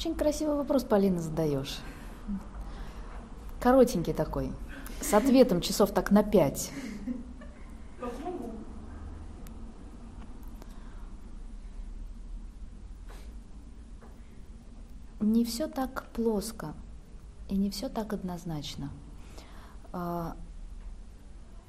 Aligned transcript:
Очень 0.00 0.14
красивый 0.14 0.56
вопрос, 0.56 0.82
Полина, 0.82 1.20
задаешь. 1.20 1.78
Коротенький 3.60 4.14
такой, 4.14 4.50
с 5.02 5.12
ответом 5.12 5.60
часов 5.60 5.90
так 5.90 6.10
на 6.10 6.22
пять. 6.22 6.72
Не 15.20 15.44
все 15.44 15.66
так 15.66 16.06
плоско 16.14 16.72
и 17.50 17.56
не 17.58 17.68
все 17.70 17.90
так 17.90 18.14
однозначно. 18.14 18.88
А, 19.92 20.34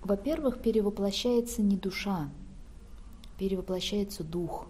во-первых, 0.04 0.62
перевоплощается 0.62 1.62
не 1.62 1.76
душа, 1.76 2.30
перевоплощается 3.38 4.24
дух. 4.24 4.68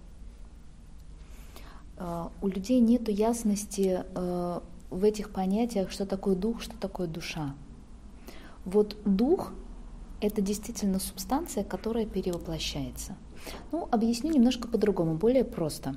А, 2.04 2.32
у 2.42 2.48
людей 2.48 2.80
нет 2.80 3.08
ясности 3.10 4.04
а, 4.16 4.64
в 4.90 5.04
этих 5.04 5.30
понятиях, 5.30 5.92
что 5.92 6.08
такое 6.08 6.36
дух, 6.36 6.62
что 6.62 6.76
такое 6.76 7.08
душа. 7.08 7.54
Вот 8.66 8.98
дух– 9.06 9.54
это 10.22 10.42
действительно 10.42 11.00
субстанция, 11.00 11.64
которая 11.64 12.08
перевоплощается. 12.08 13.16
Ну, 13.72 13.88
объясню 13.92 14.32
немножко 14.32 14.68
по-другому, 14.68 15.16
более 15.16 15.44
просто. 15.44 15.96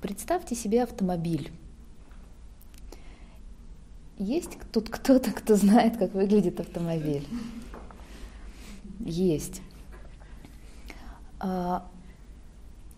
Представьте 0.00 0.54
себе 0.54 0.82
автомобиль. 0.82 1.52
Есть 4.16 4.58
тут 4.72 4.88
кто-то, 4.88 5.30
кто 5.32 5.56
знает, 5.56 5.98
как 5.98 6.14
выглядит 6.14 6.58
автомобиль? 6.60 7.26
Есть. 9.00 9.60
А 11.38 11.84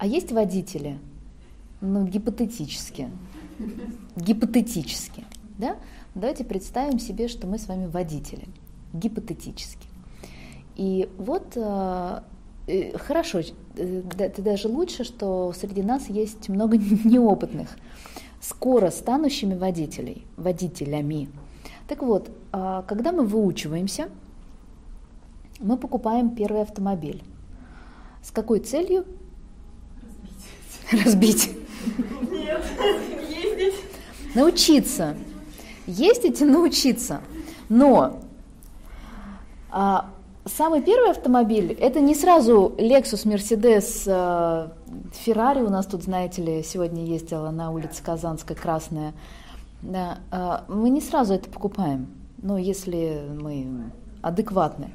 есть 0.00 0.30
водители? 0.30 1.00
Ну, 1.80 2.06
гипотетически. 2.06 3.10
Гипотетически. 4.16 5.24
Да? 5.58 5.76
Давайте 6.14 6.44
представим 6.44 6.98
себе, 6.98 7.28
что 7.28 7.46
мы 7.46 7.58
с 7.58 7.68
вами 7.68 7.86
водители. 7.86 8.48
Гипотетически. 8.92 9.86
И 10.76 11.08
вот 11.18 11.56
а, 11.56 12.24
э, 12.66 12.96
хорошо, 12.96 13.40
э, 13.76 14.02
это 14.18 14.42
даже 14.42 14.68
лучше, 14.68 15.04
что 15.04 15.52
среди 15.52 15.82
нас 15.82 16.08
есть 16.08 16.48
много 16.48 16.76
неопытных 17.04 17.76
скоро 18.40 18.90
станущими 18.90 19.54
водителей, 19.54 20.26
водителями. 20.36 21.28
Так 21.88 22.02
вот, 22.02 22.30
а, 22.52 22.82
когда 22.82 23.12
мы 23.12 23.24
выучиваемся, 23.24 24.08
мы 25.58 25.76
покупаем 25.76 26.30
первый 26.30 26.62
автомобиль. 26.62 27.22
С 28.22 28.30
какой 28.30 28.60
целью? 28.60 29.04
Разбить. 30.92 31.04
Разбить. 31.04 31.55
Нет, 32.30 32.64
ездить. 33.28 33.74
Научиться. 34.34 35.16
Ездить 35.86 36.40
и 36.40 36.44
научиться. 36.44 37.20
Но 37.68 38.20
а, 39.70 40.10
самый 40.44 40.82
первый 40.82 41.10
автомобиль 41.10 41.72
это 41.72 42.00
не 42.00 42.14
сразу 42.14 42.74
Lexus, 42.78 43.26
Mercedes, 43.26 44.04
а, 44.08 44.72
Феррари 45.12 45.60
у 45.60 45.70
нас 45.70 45.86
тут, 45.86 46.02
знаете 46.02 46.42
ли, 46.42 46.62
сегодня 46.62 47.04
ездила 47.04 47.50
на 47.50 47.70
улице 47.70 48.02
Казанская 48.02 48.56
красная. 48.56 49.14
Да, 49.82 50.18
а, 50.30 50.64
мы 50.68 50.90
не 50.90 51.00
сразу 51.00 51.34
это 51.34 51.48
покупаем, 51.50 52.08
но 52.42 52.58
если 52.58 53.22
мы 53.40 53.90
адекватны. 54.22 54.90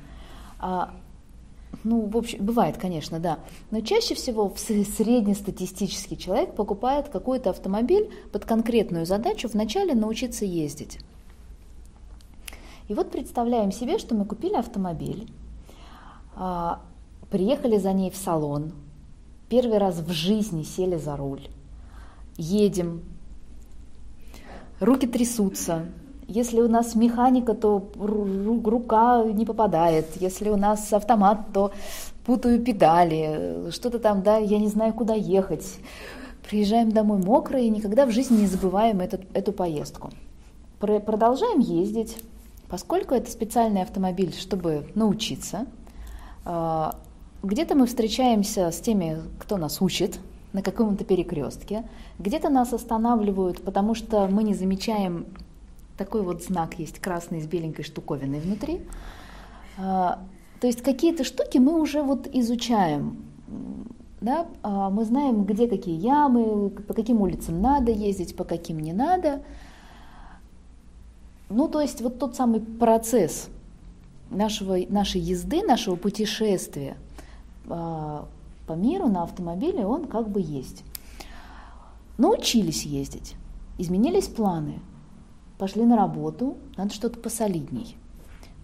А, 0.60 0.92
ну, 1.84 2.06
в 2.06 2.18
общем, 2.18 2.46
бывает, 2.46 2.78
конечно, 2.78 3.20
да. 3.20 3.40
Но 3.72 3.82
чаще 3.82 4.14
всего 4.14 4.54
среднестатистический 4.56 6.18
человек 6.18 6.56
покупает 6.56 7.10
какой-то 7.10 7.50
автомобиль 7.50 8.12
под 8.32 8.46
конкретную 8.46 9.06
задачу 9.06 9.48
вначале 9.48 9.96
научиться 9.96 10.46
ездить. 10.46 11.00
И 12.88 12.94
вот 12.94 13.10
представляем 13.10 13.72
себе, 13.72 13.98
что 13.98 14.16
мы 14.16 14.26
купили 14.26 14.56
автомобиль, 14.56 15.32
а, 16.36 16.82
приехали 17.30 17.78
за 17.78 17.94
ней 17.94 18.12
в 18.12 18.18
салон, 18.18 18.74
первый 19.50 19.78
раз 19.78 20.00
в 20.00 20.12
жизни 20.12 20.64
сели 20.64 20.98
за 20.98 21.16
руль, 21.16 21.48
едем, 22.38 23.02
руки 24.80 25.08
трясутся. 25.08 25.86
Если 26.34 26.62
у 26.62 26.70
нас 26.70 26.96
механика, 26.96 27.54
то 27.54 27.86
рука 27.98 29.22
не 29.26 29.46
попадает. 29.46 30.06
Если 30.16 30.50
у 30.50 30.56
нас 30.56 30.94
автомат, 30.94 31.40
то 31.52 31.72
путаю 32.26 32.64
педали. 32.64 33.70
Что-то 33.72 34.00
там, 34.00 34.24
да, 34.24 34.38
я 34.38 34.58
не 34.58 34.70
знаю, 34.70 34.94
куда 34.94 35.14
ехать. 35.14 35.66
Приезжаем 36.50 36.94
домой 36.94 37.18
мокрые 37.18 37.68
и 37.68 37.70
никогда 37.70 38.06
в 38.06 38.12
жизни 38.12 38.38
не 38.38 38.48
забываем 38.48 39.02
этот, 39.02 39.24
эту 39.34 39.52
поездку. 39.52 40.12
Продолжаем 40.80 41.60
ездить, 41.60 42.18
поскольку 42.70 43.14
это 43.14 43.30
специальный 43.30 43.82
автомобиль, 43.82 44.34
чтобы 44.34 44.88
научиться. 44.96 45.66
А, 46.46 46.96
где-то 47.44 47.76
мы 47.76 47.88
встречаемся 47.88 48.72
с 48.72 48.80
теми, 48.80 49.18
кто 49.38 49.58
нас 49.58 49.82
учит 49.82 50.18
на 50.54 50.62
каком-то 50.62 51.04
перекрестке, 51.04 51.84
где-то 52.20 52.48
нас 52.48 52.72
останавливают, 52.72 53.62
потому 53.62 53.96
что 53.96 54.28
мы 54.28 54.44
не 54.44 54.54
замечаем 54.54 55.26
такой 56.04 56.22
вот 56.22 56.44
знак 56.44 56.80
есть 56.80 57.00
красный 57.00 57.42
с 57.42 57.48
беленькой 57.48 57.86
штуковиной 57.86 58.40
внутри. 58.40 58.82
А, 59.78 60.20
то 60.60 60.68
есть 60.68 60.82
какие-то 60.82 61.24
штуки 61.24 61.58
мы 61.58 61.80
уже 61.80 62.02
вот 62.02 62.28
изучаем, 62.34 63.24
да? 64.20 64.48
А, 64.64 64.90
мы 64.90 65.06
знаем, 65.06 65.46
где 65.46 65.68
какие 65.68 65.96
ямы, 65.96 66.70
по 66.70 66.94
каким 66.94 67.22
улицам 67.22 67.62
надо 67.62 67.92
ездить, 67.92 68.36
по 68.36 68.44
каким 68.44 68.80
не 68.80 68.94
надо. 68.94 69.44
Ну, 71.50 71.68
то 71.68 71.82
есть 71.82 72.02
вот 72.02 72.18
тот 72.20 72.36
самый 72.36 72.62
процесс 72.62 73.50
нашего, 74.30 74.78
нашей 74.90 75.22
езды, 75.22 75.64
нашего 75.66 75.96
путешествия– 75.96 76.98
а, 77.70 78.28
по 78.68 78.74
миру 78.74 79.08
на 79.08 79.24
автомобиле 79.24 79.86
он 79.86 80.08
как 80.08 80.30
бы 80.30 80.42
есть. 80.42 80.84
Научились 82.18 82.84
ездить, 82.84 83.36
изменились 83.78 84.28
планы, 84.28 84.80
пошли 85.62 85.86
на 85.86 85.96
работу, 85.96 86.58
надо 86.76 86.92
что-то 86.92 87.20
посолидней. 87.20 87.96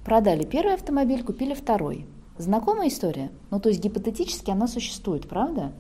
Продали 0.04 0.44
первый 0.44 0.74
автомобиль, 0.74 1.24
купили 1.24 1.54
второй. 1.54 2.08
Знакомая 2.40 2.88
история? 2.88 3.30
Ну, 3.52 3.60
то 3.60 3.70
есть 3.70 3.84
гипотетически 3.84 4.50
она 4.50 4.68
существует, 4.68 5.30
правда? 5.30 5.74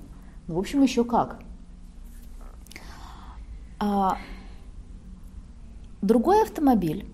Ну, 0.45 0.53
в 0.53 0.59
общем, 0.59 0.83
еще 0.83 1.03
как. 1.03 1.39
А, 3.79 4.19
другой 6.03 6.43
автомобиль, 6.43 7.09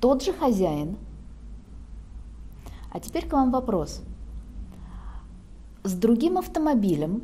тот 0.00 0.22
же 0.22 0.32
хозяин– 0.32 0.96
а 2.94 3.00
теперь 3.00 3.26
к 3.28 3.32
вам 3.34 3.50
вопрос. 3.50 4.02
С 5.82 5.92
другим 5.92 6.38
автомобилем 6.38 7.22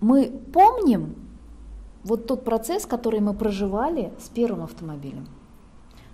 мы 0.00 0.30
помним 0.52 1.27
вот 2.08 2.26
тот 2.26 2.44
процесс, 2.44 2.86
который 2.86 3.20
мы 3.20 3.34
проживали 3.34 4.10
с 4.18 4.28
первым 4.28 4.62
автомобилем. 4.64 5.26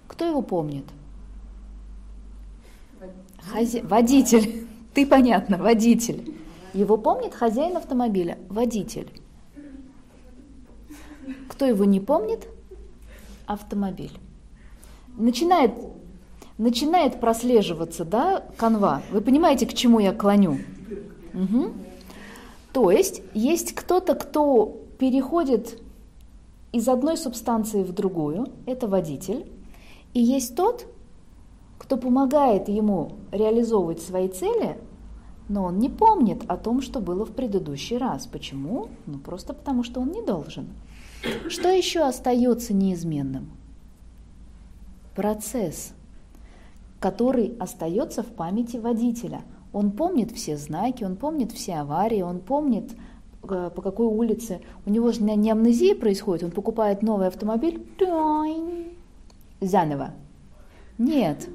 Кто 0.09 0.25
его 0.25 0.43
помнит? 0.43 0.84
Хази... 3.38 3.81
Водитель. 3.81 4.66
Ты 4.94 5.06
понятно, 5.06 5.56
водитель. 5.56 6.34
Его 6.72 6.97
помнит 6.97 7.33
хозяин 7.33 7.77
автомобиля, 7.77 8.38
водитель. 8.49 9.09
Кто 11.49 11.65
его 11.65 11.84
не 11.84 12.00
помнит? 12.00 12.49
Автомобиль. 13.47 14.12
Начинает 15.16 15.72
начинает 16.59 17.21
прослеживаться, 17.21 18.04
да, 18.04 18.44
канва. 18.56 19.03
Вы 19.10 19.21
понимаете, 19.21 19.66
к 19.66 19.75
чему 19.75 20.00
я 20.00 20.12
клоню? 20.12 20.59
Угу. 21.34 21.72
То 22.72 22.91
есть 22.91 23.22
есть 23.34 23.74
кто-то, 23.74 24.15
кто 24.15 24.80
переходит 24.98 25.80
из 26.74 26.88
одной 26.88 27.16
субстанции 27.16 27.82
в 27.82 27.92
другую, 27.92 28.47
это 28.66 28.88
водитель, 28.88 29.47
и 30.12 30.21
есть 30.21 30.56
тот, 30.56 30.86
кто 31.78 31.97
помогает 31.97 32.68
ему 32.68 33.12
реализовывать 33.32 34.03
свои 34.03 34.28
цели, 34.28 34.78
но 35.48 35.65
он 35.65 35.78
не 35.78 35.88
помнит 35.88 36.42
о 36.48 36.56
том, 36.56 36.80
что 36.82 37.00
было 37.00 37.24
в 37.24 37.32
предыдущий 37.32 37.97
раз. 37.97 38.26
Почему? 38.26 38.88
Ну 39.06 39.18
просто 39.18 39.54
потому, 39.54 39.82
что 39.82 40.00
он 40.00 40.10
не 40.10 40.22
должен. 40.22 40.68
Что 41.48 41.68
еще 41.68 42.00
остается 42.00 42.74
неизменным? 42.74 43.50
Процесс– 45.15 45.92
который 47.04 47.54
остается 47.60 48.22
в 48.22 48.28
памяти 48.28 48.78
водителя. 48.78 49.42
Он 49.74 49.91
помнит 49.91 50.30
все 50.30 50.56
знаки, 50.56 51.04
он 51.04 51.16
помнит 51.16 51.53
все 51.53 51.74
аварии, 51.74 52.22
он 52.22 52.41
помнит, 52.41 52.92
по 53.44 53.82
какой 53.82 54.06
улице. 54.06 54.60
У 54.86 54.91
него 54.91 55.12
же 55.12 55.22
не 55.22 55.50
амнезия 55.50 55.94
происходит, 55.94 56.44
он 56.44 56.50
покупает 56.50 57.02
новый 57.02 57.28
автомобиль 57.28 57.86
заново. 59.60 60.10
Нет, 60.98 61.48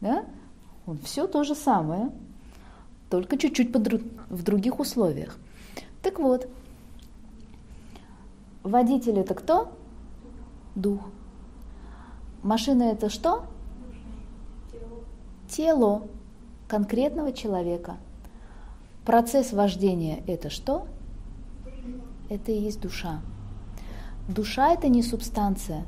да? 0.00 0.24
Он 0.86 0.98
все 0.98 1.26
то 1.26 1.42
же 1.42 1.54
самое, 1.54 2.10
только 3.10 3.36
чуть-чуть 3.36 3.74
в 3.74 4.42
других 4.42 4.78
условиях. 4.78 5.36
Так 6.02 6.18
вот, 6.20 6.48
водитель 8.62 9.18
это 9.18 9.34
кто? 9.34 9.72
Дух. 10.74 11.00
Машина 12.42 12.84
это 12.84 13.08
что? 13.08 13.44
Тело 15.48 16.02
конкретного 16.68 17.32
человека. 17.32 17.96
Процесс 19.04 19.52
вождения 19.52 20.22
это 20.26 20.50
что? 20.50 20.86
Это 22.28 22.50
и 22.52 22.58
есть 22.58 22.80
душа. 22.80 23.20
Душа 24.28 24.72
это 24.72 24.88
не 24.88 25.02
субстанция. 25.02 25.84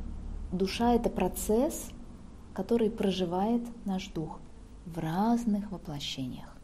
Душа 0.52 0.94
это 0.94 1.10
процесс, 1.10 1.90
который 2.54 2.90
проживает 2.90 3.62
наш 3.84 4.08
дух 4.08 4.40
в 4.86 4.98
разных 4.98 5.70
воплощениях. 5.72 6.54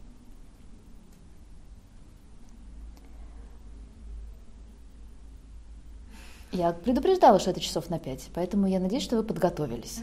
Я 6.52 6.72
предупреждала, 6.72 7.40
что 7.40 7.50
это 7.50 7.58
часов 7.58 7.90
на 7.90 7.98
пять, 7.98 8.30
поэтому 8.32 8.68
я 8.68 8.78
надеюсь, 8.78 9.02
что 9.02 9.16
вы 9.16 9.24
подготовились. 9.24 10.00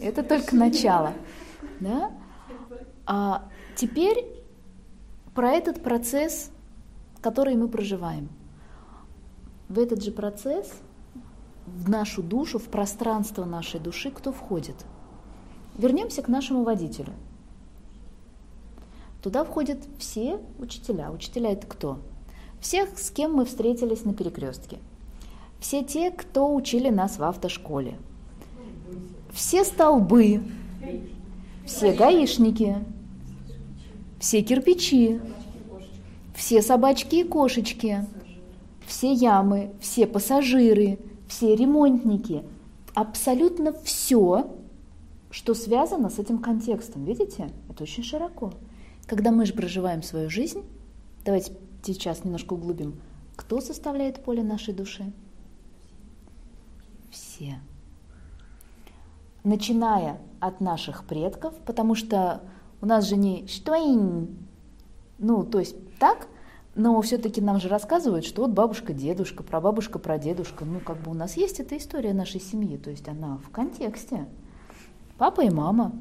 Это 0.00 0.24
только 0.24 0.56
начало. 0.56 1.12
Да? 1.78 2.10
А 3.06 3.48
теперь 3.76 4.39
про 5.34 5.52
этот 5.52 5.82
процесс, 5.82 6.50
который 7.20 7.54
мы 7.56 7.68
проживаем. 7.68 8.28
В 9.68 9.78
этот 9.78 10.02
же 10.02 10.10
процесс, 10.10 10.70
в 11.66 11.88
нашу 11.88 12.22
душу, 12.22 12.58
в 12.58 12.64
пространство 12.64 13.44
нашей 13.44 13.80
души, 13.80 14.10
кто 14.10 14.32
входит? 14.32 14.76
Вернемся 15.78 16.22
к 16.22 16.28
нашему 16.28 16.64
водителю. 16.64 17.12
Туда 19.22 19.44
входят 19.44 19.78
все 19.98 20.40
учителя. 20.58 21.10
Учителя 21.10 21.52
это 21.52 21.66
кто? 21.66 21.98
всех, 22.60 22.98
с 22.98 23.10
кем 23.10 23.34
мы 23.34 23.44
встретились 23.44 24.04
на 24.04 24.14
перекрестке, 24.14 24.78
все 25.58 25.82
те, 25.82 26.10
кто 26.10 26.54
учили 26.54 26.90
нас 26.90 27.18
в 27.18 27.24
автошколе, 27.24 27.96
все 29.32 29.64
столбы, 29.64 30.42
все 31.64 31.92
гаишники, 31.92 32.76
все 34.20 34.42
кирпичи, 34.42 35.18
все 36.34 36.62
собачки 36.62 37.16
и 37.16 37.24
кошечки, 37.24 38.06
все 38.86 39.12
ямы, 39.12 39.72
все 39.80 40.06
пассажиры, 40.06 40.98
все 41.26 41.56
ремонтники, 41.56 42.44
абсолютно 42.94 43.72
все, 43.72 44.54
что 45.30 45.54
связано 45.54 46.10
с 46.10 46.18
этим 46.18 46.38
контекстом. 46.38 47.04
Видите? 47.04 47.50
Это 47.68 47.82
очень 47.82 48.04
широко. 48.04 48.52
Когда 49.06 49.32
мы 49.32 49.46
же 49.46 49.54
проживаем 49.54 50.02
свою 50.02 50.28
жизнь, 50.28 50.62
давайте 51.24 51.52
сейчас 51.82 52.22
немножко 52.22 52.52
углубим. 52.52 53.00
Кто 53.36 53.60
составляет 53.60 54.22
поле 54.22 54.42
нашей 54.42 54.74
души? 54.74 55.12
Все. 57.10 57.58
Начиная 59.44 60.20
от 60.40 60.60
наших 60.60 61.04
предков, 61.04 61.54
потому 61.64 61.94
что 61.94 62.42
у 62.80 62.86
нас 62.86 63.06
же 63.08 63.16
не 63.16 63.46
штоин, 63.46 64.38
ну, 65.18 65.44
то 65.44 65.58
есть 65.58 65.76
так, 65.98 66.28
но 66.74 67.00
все-таки 67.02 67.40
нам 67.40 67.60
же 67.60 67.68
рассказывают, 67.68 68.24
что 68.24 68.42
вот 68.42 68.52
бабушка, 68.52 68.92
дедушка, 68.92 69.42
прабабушка, 69.42 69.98
прадедушка, 69.98 70.64
ну, 70.64 70.80
как 70.80 71.02
бы 71.02 71.10
у 71.10 71.14
нас 71.14 71.36
есть 71.36 71.60
эта 71.60 71.76
история 71.76 72.14
нашей 72.14 72.40
семьи, 72.40 72.76
то 72.76 72.90
есть 72.90 73.08
она 73.08 73.38
в 73.38 73.50
контексте. 73.50 74.26
Папа 75.18 75.42
и 75.42 75.50
мама, 75.50 75.92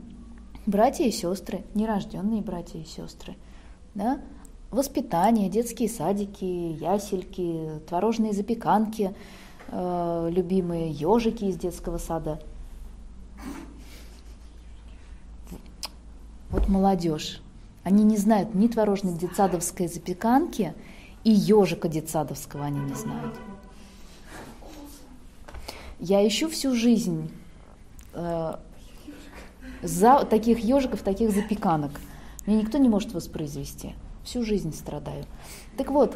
братья 0.66 1.04
и 1.04 1.12
сестры, 1.12 1.66
нерожденные 1.74 2.42
братья 2.42 2.80
и 2.80 2.86
сестры, 2.86 3.36
да, 3.96 4.22
воспитание, 4.72 5.50
детские 5.50 5.90
садики, 5.90 6.46
ясельки, 6.46 7.82
творожные 7.88 8.34
запеканки, 8.34 9.14
э, 9.68 10.30
любимые 10.32 10.92
ежики 10.92 11.46
из 11.46 11.58
детского 11.58 11.98
сада. 11.98 12.40
Вот 16.50 16.68
молодежь. 16.68 17.42
Они 17.84 18.04
не 18.04 18.18
знают 18.18 18.54
ни 18.56 18.68
творожной 18.68 19.14
детсадовской 19.14 19.88
запеканки, 19.88 20.74
и 21.24 21.32
ежика 21.32 21.88
детсадовского 21.88 22.66
они 22.66 22.80
не 22.80 22.96
знают. 22.96 23.36
Я 26.00 26.26
ищу 26.28 26.50
всю 26.50 26.76
жизнь 26.76 27.30
э, 28.14 28.56
за 29.82 30.26
таких 30.26 30.60
ежиков, 30.60 31.02
таких 31.02 31.32
запеканок. 31.32 31.92
Мне 32.46 32.58
никто 32.58 32.78
не 32.78 32.90
может 32.90 33.14
воспроизвести 33.14 33.96
всю 34.24 34.44
жизнь 34.44 34.74
страдаю. 34.74 35.26
Так 35.78 35.90
вот, 35.90 36.16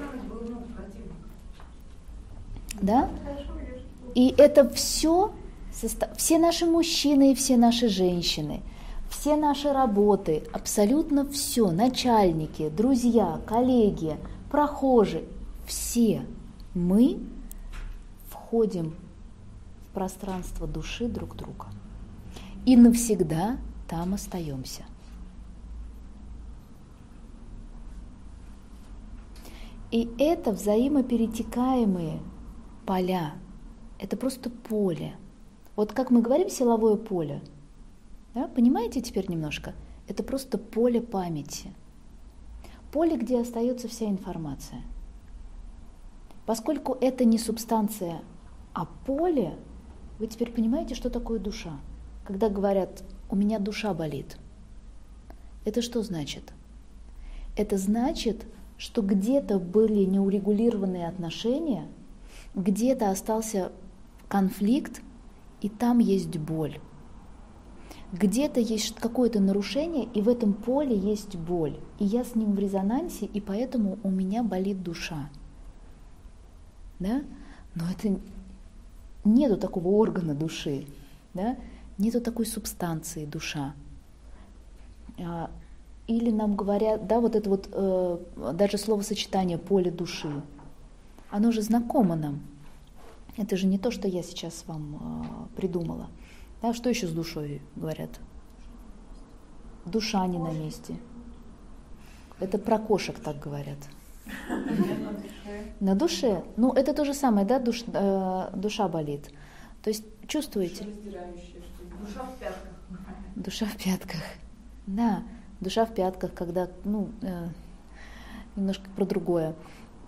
да? 2.82 3.10
И 4.14 4.34
это 4.38 4.70
все, 4.70 5.34
все 6.18 6.38
наши 6.38 6.66
мужчины 6.66 7.32
и 7.32 7.36
все 7.36 7.58
наши 7.58 7.88
женщины, 7.88 8.62
все 9.14 9.36
наши 9.36 9.72
работы, 9.72 10.44
абсолютно 10.52 11.26
все, 11.30 11.70
начальники, 11.72 12.70
друзья, 12.70 13.40
коллеги, 13.46 14.18
прохожие, 14.50 15.26
все 15.68 16.26
мы 16.74 17.20
входим 18.28 18.96
в 19.84 19.94
пространство 19.94 20.68
души 20.68 21.08
друг 21.08 21.36
друга 21.36 21.68
и 22.66 22.76
навсегда 22.76 23.58
там 23.88 24.16
остаемся. 24.16 24.84
И 29.92 30.10
это 30.18 30.52
взаимоперетекаемые 30.52 32.20
поля. 32.88 33.34
Это 34.00 34.18
просто 34.18 34.50
поле. 34.50 35.16
Вот 35.76 35.94
как 35.94 36.10
мы 36.10 36.24
говорим 36.24 36.50
силовое 36.50 36.96
поле, 36.96 37.44
да, 38.34 38.48
понимаете 38.48 39.02
теперь 39.02 39.30
немножко? 39.30 39.74
Это 40.08 40.24
просто 40.24 40.58
поле 40.58 41.02
памяти. 41.02 41.72
Поле, 42.92 43.18
где 43.18 43.40
остается 43.40 43.88
вся 43.88 44.06
информация. 44.08 44.82
Поскольку 46.46 46.98
это 47.00 47.26
не 47.26 47.38
субстанция, 47.38 48.22
а 48.74 48.86
поле, 49.06 49.56
вы 50.20 50.28
теперь 50.28 50.52
понимаете, 50.52 50.96
что 50.96 51.10
такое 51.10 51.40
душа. 51.40 51.80
Когда 52.26 52.50
говорят, 52.50 53.04
у 53.30 53.36
меня 53.36 53.60
душа 53.60 53.94
болит, 53.94 54.38
это 55.66 55.82
что 55.82 56.04
значит? 56.04 56.54
Это 57.56 57.78
значит, 57.78 58.46
что 58.78 59.02
где-то 59.02 59.60
были 59.60 60.04
неурегулированные 60.06 61.08
отношения, 61.08 61.88
где-то 62.56 63.10
остался 63.10 63.72
конфликт, 64.28 65.02
и 65.62 65.70
там 65.70 66.00
есть 66.00 66.38
боль. 66.38 66.80
Где-то 68.14 68.60
есть 68.60 68.96
какое-то 68.96 69.40
нарушение, 69.40 70.06
и 70.14 70.22
в 70.22 70.30
этом 70.30 70.54
поле 70.54 70.96
есть 70.96 71.36
боль. 71.36 71.80
И 71.98 72.06
я 72.06 72.24
с 72.24 72.36
ним 72.36 72.54
в 72.54 72.60
резонансе, 72.60 73.26
и 73.26 73.42
поэтому 73.42 73.98
у 74.04 74.12
меня 74.12 74.44
болит 74.44 74.84
душа. 74.84 75.30
Да? 77.00 77.24
Но 77.74 77.84
это 77.90 78.20
нету 79.26 79.58
такого 79.58 79.88
органа 79.88 80.36
души, 80.36 80.86
да? 81.34 81.58
нету 81.98 82.22
такой 82.22 82.46
субстанции 82.46 83.26
душа. 83.26 83.74
А 85.18 85.50
или 86.06 86.30
нам 86.30 86.56
говорят, 86.56 87.08
да, 87.08 87.20
вот 87.20 87.36
это 87.36 87.50
вот 87.50 87.70
э, 87.72 88.18
даже 88.54 88.78
словосочетание 88.78 89.58
поле 89.58 89.90
души, 89.90 90.42
оно 91.32 91.52
же 91.52 91.62
знакомо 91.62 92.16
нам. 92.16 92.42
Это 93.38 93.58
же 93.58 93.66
не 93.66 93.80
то, 93.80 93.90
что 93.90 94.08
я 94.08 94.22
сейчас 94.22 94.66
вам 94.68 95.48
э, 95.56 95.56
придумала. 95.56 96.10
Да, 96.64 96.74
что 96.74 96.90
еще 96.90 97.08
с 97.08 97.12
душой 97.12 97.62
говорят? 97.76 98.10
Душа 99.86 100.26
не 100.26 100.40
на 100.40 100.52
месте. 100.52 100.96
Это 102.40 102.58
про 102.58 102.80
кошек 102.80 103.20
так 103.20 103.38
говорят. 103.40 103.78
На 105.80 105.94
душе? 105.94 106.44
Ну, 106.58 106.72
это 106.74 106.94
то 106.94 107.06
же 107.06 107.14
самое, 107.14 107.46
да, 107.46 107.60
душ, 107.60 107.84
э, 107.86 108.50
душа 108.56 108.88
болит. 108.88 109.30
То 109.84 109.90
есть 109.90 110.06
чувствуете? 110.28 110.86
Душа 110.86 112.24
в 112.24 112.40
пятках. 112.40 112.72
Душа 113.36 113.66
в 113.66 113.78
пятках. 113.78 114.22
Да 114.88 115.24
душа 115.64 115.86
в 115.86 115.94
пятках, 115.94 116.34
когда, 116.34 116.68
ну, 116.84 117.10
э, 117.22 117.48
немножко 118.56 118.90
про 118.96 119.06
другое. 119.06 119.56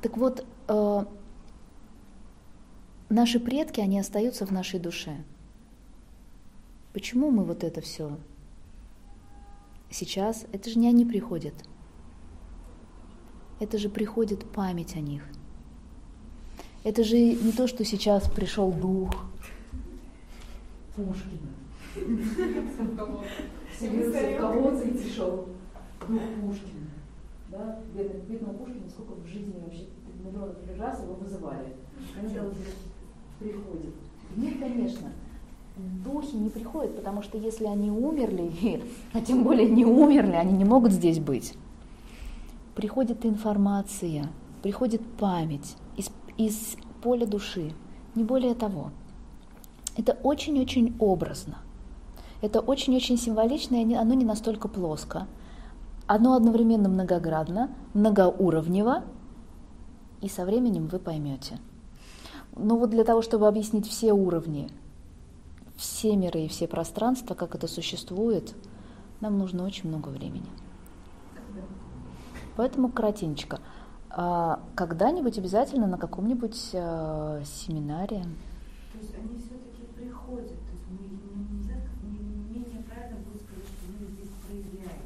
Так 0.01 0.17
вот, 0.17 0.45
э, 0.67 1.05
наши 3.09 3.39
предки, 3.39 3.79
они 3.79 3.99
остаются 3.99 4.45
в 4.45 4.51
нашей 4.51 4.79
душе. 4.79 5.15
Почему 6.95 7.29
мы 7.29 7.43
вот 7.43 7.65
это 7.65 7.81
все 7.81 8.17
сейчас? 9.89 10.45
Это 10.53 10.69
же 10.69 10.79
не 10.79 10.87
они 10.87 11.03
приходят. 11.03 11.53
Это 13.59 13.77
же 13.77 13.89
приходит 13.89 14.49
память 14.49 14.95
о 14.95 15.01
них. 15.01 15.21
Это 16.85 17.03
же 17.03 17.17
не 17.17 17.51
то, 17.51 17.67
что 17.67 17.83
сейчас 17.83 18.29
пришел 18.29 18.71
дух 18.71 19.11
Пушкина. 20.95 21.49
И 21.97 22.05
пришел 24.93 25.49
дух 26.07 26.21
Пушкина. 26.39 26.91
да, 27.49 27.81
бедного, 27.93 28.53
Пушкина, 28.53 28.89
сколько 28.89 29.15
в 29.15 29.27
жизни 29.27 29.53
вообще 29.61 29.87
миллионов 30.23 30.55
раз 30.79 31.01
его 31.01 31.15
вызывали. 31.15 31.75
Приходит. 33.37 33.95
Нет, 34.37 34.59
конечно, 34.61 35.11
духи 35.77 36.35
не 36.35 36.49
приходят, 36.49 36.95
потому 36.95 37.21
что 37.21 37.37
если 37.37 37.65
они 37.65 37.91
умерли, 37.91 38.83
а 39.13 39.21
тем 39.21 39.43
более 39.43 39.69
не 39.69 39.85
умерли, 39.85 40.33
они 40.33 40.53
не 40.53 40.65
могут 40.65 40.91
здесь 40.91 41.19
быть. 41.19 41.53
Приходит 42.75 43.25
информация, 43.25 44.29
приходит 44.61 45.01
память 45.17 45.75
из, 45.95 46.09
из 46.37 46.75
поля 47.01 47.25
души, 47.25 47.71
не 48.15 48.23
более 48.23 48.53
того. 48.53 48.91
Это 49.97 50.17
очень-очень 50.23 50.95
образно. 50.99 51.59
Это 52.41 52.59
очень-очень 52.59 53.17
символично, 53.17 53.81
и 53.81 53.93
оно 53.93 54.13
не 54.13 54.25
настолько 54.25 54.67
плоско. 54.67 55.27
Оно 56.05 56.35
одновременно 56.35 56.89
многоградно, 56.89 57.71
многоуровнево, 57.93 59.03
и 60.21 60.27
со 60.27 60.45
временем 60.45 60.87
вы 60.87 60.99
поймете. 60.99 61.59
Но 62.55 62.77
вот 62.77 62.89
для 62.89 63.03
того, 63.03 63.21
чтобы 63.21 63.47
объяснить 63.47 63.87
все 63.87 64.13
уровни, 64.13 64.69
все 65.75 66.15
миры 66.15 66.41
и 66.41 66.47
все 66.47 66.67
пространства, 66.67 67.35
как 67.35 67.55
это 67.55 67.67
существует, 67.67 68.55
нам 69.21 69.37
нужно 69.37 69.65
очень 69.65 69.89
много 69.89 70.09
времени. 70.09 70.49
Поэтому 72.55 72.89
коротенько. 72.89 73.59
А 74.09 74.61
когда-нибудь 74.75 75.37
обязательно 75.37 75.87
на 75.87 75.97
каком-нибудь 75.97 76.69
э, 76.71 77.43
семинаре. 77.45 78.23
То 78.93 78.99
есть 78.99 79.13
они 79.13 79.37
все-таки 79.39 79.83
приходят, 79.93 80.47
то 80.47 80.71
есть 80.71 80.85
мы 80.89 81.57
нельзя, 81.57 81.73
менее 82.01 82.81
правильно 82.83 83.17
будет 83.17 83.41
сказать, 83.41 83.65
что 83.67 83.91
мы 83.99 84.07
здесь 84.13 84.29
проявляем. 84.47 85.01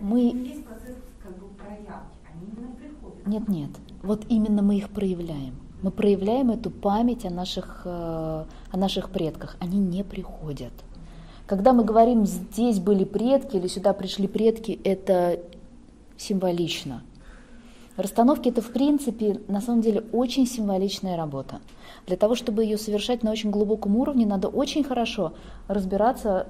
Мы... 0.00 0.48
Есть 0.48 0.64
процесс 0.64 0.96
как 1.22 1.36
бы 1.38 1.48
проявки, 1.48 2.16
они 2.32 2.46
именно 2.50 2.74
приходят. 2.76 3.26
Нет, 3.26 3.48
нет. 3.48 3.70
Вот 4.02 4.24
именно 4.30 4.62
мы 4.62 4.78
их 4.78 4.88
проявляем. 4.88 5.54
Мы 5.82 5.90
проявляем 5.90 6.50
эту 6.50 6.70
память 6.70 7.24
о 7.24 7.30
наших, 7.30 7.82
э, 7.84 8.44
о 8.70 8.76
наших 8.76 9.10
предках. 9.10 9.56
Они 9.60 9.78
не 9.78 10.04
приходят. 10.04 10.72
Когда 11.46 11.72
мы 11.72 11.84
говорим, 11.84 12.26
здесь 12.26 12.78
были 12.78 13.04
предки 13.04 13.56
или 13.56 13.66
сюда 13.66 13.92
пришли 13.92 14.28
предки, 14.28 14.78
это 14.84 15.40
символично. 16.16 17.02
Расстановки 17.96 18.48
это, 18.48 18.62
в 18.62 18.72
принципе, 18.72 19.40
на 19.48 19.60
самом 19.60 19.80
деле 19.80 20.04
очень 20.12 20.46
символичная 20.46 21.16
работа. 21.16 21.60
Для 22.06 22.16
того, 22.16 22.34
чтобы 22.34 22.62
ее 22.62 22.78
совершать 22.78 23.22
на 23.22 23.30
очень 23.30 23.50
глубоком 23.50 23.96
уровне, 23.96 24.26
надо 24.26 24.48
очень 24.48 24.84
хорошо 24.84 25.32
разбираться 25.66 26.46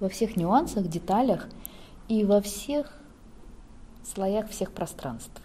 во 0.00 0.08
всех 0.08 0.36
нюансах, 0.36 0.88
деталях 0.88 1.48
и 2.08 2.24
во 2.24 2.40
всех 2.40 2.98
слоях 4.02 4.48
всех 4.48 4.72
пространств. 4.72 5.43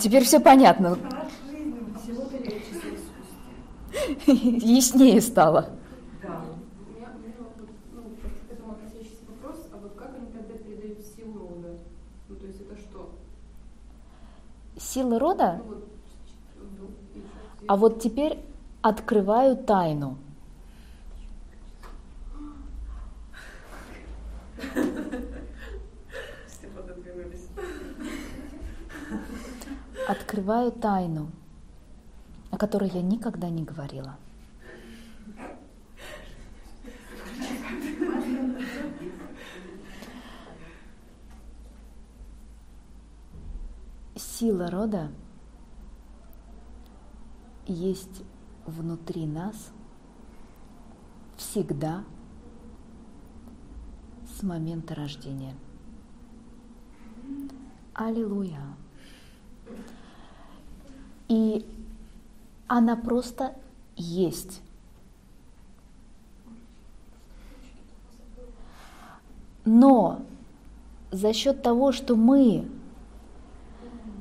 Теперь 0.00 0.24
все 0.24 0.40
понятно. 0.40 0.98
Яснее 4.26 5.20
стало. 5.20 5.70
Да. 6.22 6.44
У 6.80 6.96
меня, 6.96 7.08
у 7.14 7.18
меня 7.18 7.34
вот, 7.38 7.68
ну, 7.92 8.02
к 8.02 8.52
этому 8.52 8.72
относящийся 8.72 9.22
вопрос, 9.28 9.66
а 9.72 9.76
вот 9.82 9.92
как 9.96 10.14
они 10.16 10.26
тогда 10.26 10.54
передают 10.54 10.98
силу 11.16 11.48
рода? 11.48 11.78
Ну, 12.28 12.36
то 12.36 12.46
есть 12.46 12.60
это 12.60 12.76
что? 12.76 13.10
Силы 14.78 15.18
рода? 15.18 15.60
Ну, 15.64 15.74
вот, 15.74 15.88
ну, 17.14 17.22
А 17.66 17.76
вот 17.76 18.00
теперь 18.00 18.38
открываю 18.82 19.56
тайну. 19.56 20.16
Открываю 30.08 30.72
тайну, 30.72 31.30
о 32.50 32.56
которой 32.56 32.88
я 32.88 33.02
никогда 33.02 33.50
не 33.50 33.62
говорила. 33.62 34.16
Сила 44.16 44.70
рода 44.70 45.12
есть 47.66 48.22
внутри 48.64 49.26
нас 49.26 49.72
всегда 51.36 52.02
с 54.26 54.42
момента 54.42 54.94
рождения. 54.94 55.54
Аллилуйя. 57.92 58.77
И 61.28 61.64
она 62.66 62.96
просто 62.96 63.54
есть. 63.96 64.60
Но 69.64 70.20
за 71.10 71.32
счет 71.32 71.62
того, 71.62 71.92
что 71.92 72.16
мы 72.16 72.66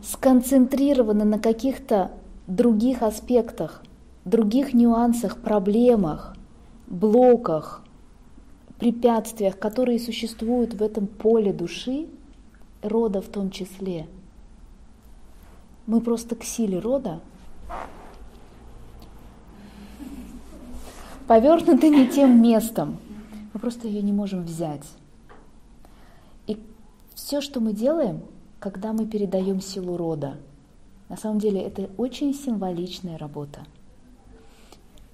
сконцентрированы 0.03 1.23
на 1.23 1.39
каких-то 1.39 2.11
других 2.47 3.01
аспектах, 3.01 3.83
других 4.25 4.73
нюансах, 4.73 5.37
проблемах, 5.37 6.35
блоках, 6.87 7.83
препятствиях, 8.79 9.57
которые 9.57 9.99
существуют 9.99 10.73
в 10.73 10.83
этом 10.83 11.07
поле 11.07 11.51
души, 11.51 12.07
рода 12.81 13.21
в 13.21 13.27
том 13.27 13.49
числе, 13.49 14.07
мы 15.87 16.01
просто 16.01 16.35
к 16.35 16.43
силе 16.43 16.79
рода 16.79 17.21
повернуты 21.27 21.89
не 21.89 22.07
тем 22.07 22.41
местом. 22.41 22.97
Мы 23.53 23.59
просто 23.59 23.87
ее 23.87 24.01
не 24.01 24.13
можем 24.13 24.43
взять. 24.43 24.85
И 26.45 26.61
все, 27.15 27.41
что 27.41 27.59
мы 27.59 27.73
делаем, 27.73 28.21
когда 28.59 28.93
мы 28.93 29.05
передаем 29.05 29.61
силу 29.61 29.97
рода, 29.97 30.37
на 31.09 31.17
самом 31.17 31.39
деле 31.39 31.61
это 31.61 31.89
очень 31.97 32.33
символичная 32.33 33.17
работа. 33.17 33.65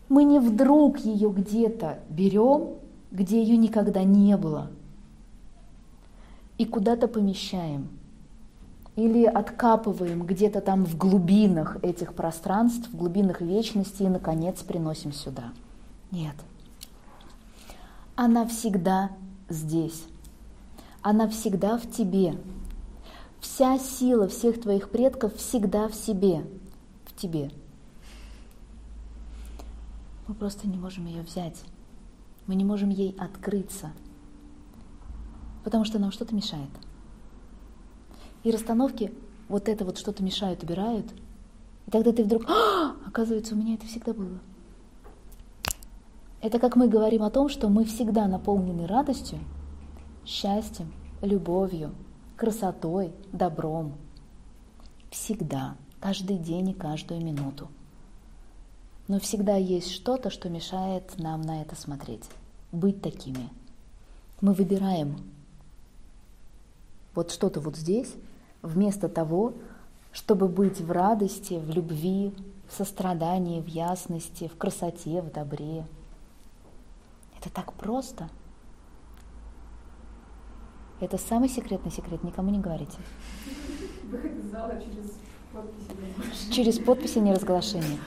Мы 0.10 0.24
не 0.24 0.40
вдруг 0.40 1.00
ее 1.00 1.30
где-то 1.32 2.00
берем, 2.10 2.76
где 3.12 3.42
ее 3.42 3.58
никогда 3.58 4.04
не 4.04 4.36
было, 4.38 4.72
и 6.58 6.66
куда-то 6.66 7.08
помещаем. 7.08 7.88
Или 8.96 9.26
откапываем 9.26 10.24
где-то 10.24 10.62
там 10.62 10.86
в 10.86 10.98
глубинах 10.98 11.78
этих 11.84 12.14
пространств, 12.14 12.90
в 12.90 12.96
глубинах 12.96 13.42
вечности 13.42 14.04
и, 14.04 14.08
наконец, 14.08 14.62
приносим 14.62 15.12
сюда. 15.12 15.52
Нет. 16.12 16.36
Она 18.16 18.46
всегда 18.46 19.10
здесь. 19.50 20.04
Она 21.02 21.28
всегда 21.28 21.78
в 21.78 21.90
тебе. 21.90 22.38
Вся 23.40 23.80
сила 23.80 24.28
всех 24.28 24.62
твоих 24.62 24.90
предков 24.90 25.36
всегда 25.36 25.88
в 25.88 25.96
себе, 25.96 26.46
в 27.06 27.16
тебе. 27.20 27.52
Мы 30.28 30.36
просто 30.36 30.68
не 30.68 30.78
можем 30.78 31.08
ее 31.08 31.24
взять. 31.24 31.62
Мы 32.48 32.56
не 32.56 32.64
можем 32.64 32.90
ей 32.90 33.16
открыться, 33.18 33.92
потому 35.64 35.86
что 35.86 35.98
нам 35.98 36.12
что-то 36.12 36.36
мешает. 36.36 36.70
И 38.44 38.52
расстановки 38.52 39.14
вот 39.48 39.70
это 39.70 39.86
вот 39.86 39.98
что-то 39.98 40.24
мешают, 40.24 40.64
убирают. 40.64 41.06
И 41.88 41.92
тогда 41.92 42.12
ты 42.12 42.24
вдруг, 42.24 42.44
а, 42.50 42.96
оказывается, 43.06 43.56
у 43.56 43.58
меня 43.58 43.76
это 43.76 43.86
всегда 43.88 44.14
было. 44.14 44.40
Это 46.42 46.60
как 46.60 46.76
мы 46.76 46.90
говорим 46.90 47.24
о 47.24 47.30
том, 47.30 47.48
что 47.48 47.70
мы 47.70 47.86
всегда 47.86 48.28
наполнены 48.28 48.86
радостью, 48.86 49.40
счастьем, 50.26 50.92
любовью, 51.22 51.96
красотой, 52.36 53.14
добром. 53.32 53.94
Всегда, 55.10 55.78
каждый 56.02 56.38
день 56.38 56.72
и 56.72 56.74
каждую 56.74 57.24
минуту. 57.24 57.70
Но 59.08 59.20
всегда 59.20 59.56
есть 59.56 59.92
что-то, 59.92 60.30
что 60.30 60.50
мешает 60.50 61.18
нам 61.18 61.42
на 61.42 61.62
это 61.62 61.76
смотреть, 61.76 62.24
быть 62.72 63.02
такими. 63.02 63.50
Мы 64.42 64.54
выбираем 64.54 65.18
вот 67.16 67.32
что-то 67.32 67.62
вот 67.62 67.78
здесь, 67.78 68.14
вместо 68.64 69.10
того, 69.10 69.54
чтобы 70.12 70.48
быть 70.48 70.82
в 70.82 70.92
радости, 70.92 71.56
в 71.56 71.70
любви, 71.70 72.34
в 72.68 72.74
сострадании, 72.74 73.62
в 73.62 73.68
ясности, 73.68 74.48
в 74.48 74.58
красоте, 74.58 75.22
в 75.22 75.32
добре. 75.32 75.86
Это 77.40 77.52
так 77.52 77.74
просто. 77.74 78.30
Это 81.00 81.18
самый 81.18 81.50
секретный 81.50 81.92
секрет, 81.92 82.24
никому 82.24 82.50
не 82.50 82.60
говорите. 82.60 82.98
Выход 84.10 84.32
из 84.32 84.52
зала 84.52 84.80
через 84.80 85.18
подписи. 85.52 86.52
Через 86.52 86.80
подписи 86.80 87.18
неразглашения. 87.20 88.00